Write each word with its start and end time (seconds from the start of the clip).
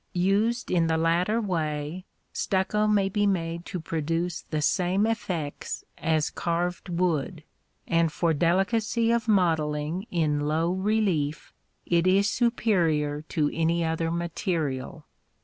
Used 0.13 0.71
in 0.71 0.87
the 0.87 0.97
latter 0.97 1.39
way, 1.39 2.05
stucco 2.33 2.87
may 2.87 3.07
be 3.07 3.27
made 3.27 3.67
to 3.67 3.79
produce 3.79 4.41
the 4.41 4.59
same 4.59 5.05
effects 5.05 5.83
as 5.99 6.31
carved 6.31 6.89
wood, 6.89 7.43
and 7.87 8.11
for 8.11 8.33
delicacy 8.33 9.11
of 9.11 9.27
modelling 9.27 10.07
in 10.09 10.39
low 10.39 10.71
relief 10.71 11.53
it 11.85 12.07
is 12.07 12.27
superior 12.27 13.21
to 13.29 13.51
any 13.53 13.85
other 13.85 14.09
material. 14.09 15.05